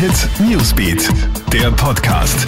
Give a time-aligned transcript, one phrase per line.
[0.00, 1.10] Hit Newsbeat,
[1.52, 2.46] der Podcast.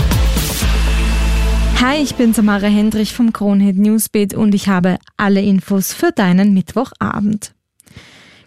[1.82, 6.54] Hi, ich bin Samara Hendrich vom Kronhit Newsbeat und ich habe alle Infos für deinen
[6.54, 7.52] Mittwochabend.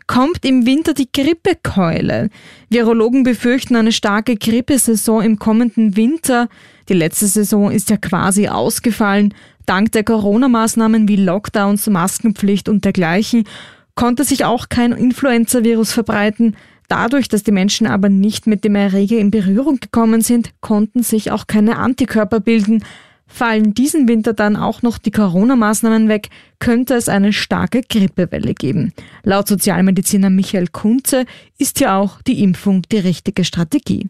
[0.08, 2.32] Kommt im Winter die Grippekeule?
[2.72, 6.50] Virologen befürchten eine starke Grippesaison im kommenden Winter.
[6.90, 9.36] Die letzte Saison ist ja quasi ausgefallen.
[9.68, 13.44] Dank der Corona-Maßnahmen wie Lockdowns, Maskenpflicht und dergleichen
[13.96, 16.56] konnte sich auch kein Influenza-Virus verbreiten.
[16.88, 21.32] Dadurch, dass die Menschen aber nicht mit dem Erreger in Berührung gekommen sind, konnten sich
[21.32, 22.84] auch keine Antikörper bilden.
[23.28, 28.94] Fallen diesen Winter dann auch noch die Corona-Maßnahmen weg, könnte es eine starke Grippewelle geben.
[29.24, 31.26] Laut Sozialmediziner Michael Kunze
[31.58, 34.10] ist ja auch die Impfung die richtige Strategie.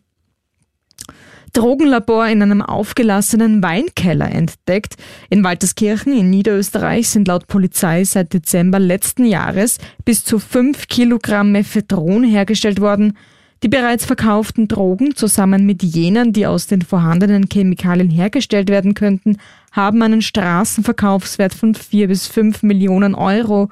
[1.55, 4.95] Drogenlabor in einem aufgelassenen Weinkeller entdeckt.
[5.29, 11.53] In Walterskirchen in Niederösterreich sind laut Polizei seit Dezember letzten Jahres bis zu 5 Kilogramm
[11.53, 13.17] Mephedron hergestellt worden.
[13.63, 19.37] Die bereits verkauften Drogen zusammen mit jenen, die aus den vorhandenen Chemikalien hergestellt werden könnten,
[19.71, 23.69] haben einen Straßenverkaufswert von 4 bis 5 Millionen Euro.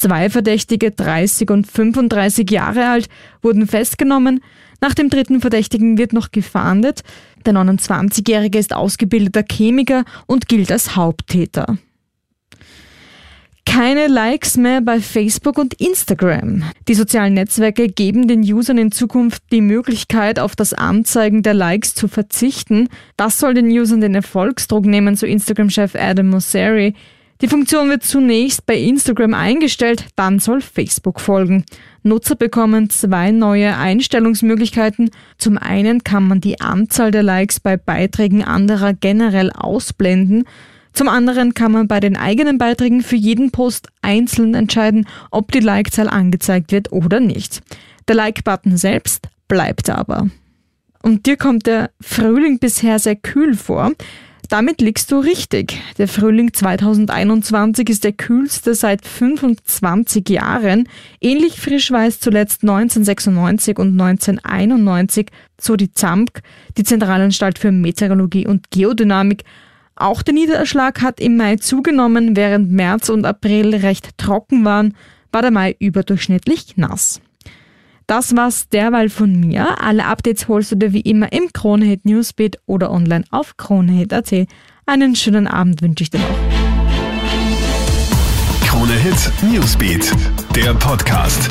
[0.00, 3.10] Zwei Verdächtige, 30 und 35 Jahre alt,
[3.42, 4.40] wurden festgenommen.
[4.80, 7.02] Nach dem dritten Verdächtigen wird noch gefahndet.
[7.44, 11.76] Der 29-Jährige ist ausgebildeter Chemiker und gilt als Haupttäter.
[13.66, 16.62] Keine Likes mehr bei Facebook und Instagram.
[16.88, 21.94] Die sozialen Netzwerke geben den Usern in Zukunft die Möglichkeit, auf das Anzeigen der Likes
[21.94, 22.88] zu verzichten.
[23.18, 26.94] Das soll den Usern den Erfolgsdruck nehmen, so Instagram-Chef Adam Mosseri.
[27.40, 31.64] Die Funktion wird zunächst bei Instagram eingestellt, dann soll Facebook folgen.
[32.02, 35.10] Nutzer bekommen zwei neue Einstellungsmöglichkeiten.
[35.38, 40.44] Zum einen kann man die Anzahl der Likes bei Beiträgen anderer generell ausblenden.
[40.92, 45.60] Zum anderen kann man bei den eigenen Beiträgen für jeden Post einzeln entscheiden, ob die
[45.60, 47.62] Like-Zahl angezeigt wird oder nicht.
[48.08, 50.28] Der Like-Button selbst bleibt aber.
[51.02, 53.92] Und dir kommt der Frühling bisher sehr kühl vor.
[54.50, 55.80] Damit liegst du richtig.
[55.96, 60.88] Der Frühling 2021 ist der kühlste seit 25 Jahren.
[61.20, 65.28] Ähnlich frisch war es zuletzt 1996 und 1991,
[65.60, 66.42] so die ZAMK,
[66.76, 69.44] die Zentralanstalt für Meteorologie und Geodynamik.
[69.94, 74.96] Auch der Niederschlag hat im Mai zugenommen, während März und April recht trocken waren,
[75.30, 77.20] war der Mai überdurchschnittlich nass.
[78.10, 79.80] Das war's derweil von mir.
[79.80, 84.48] Alle Updates holst du dir wie immer im Kronehit Newsbeat oder online auf kronehit.at.
[84.84, 86.26] Einen schönen Abend wünsche ich dir noch.
[88.66, 90.12] Kronehit Newsbeat,
[90.56, 91.48] der Podcast.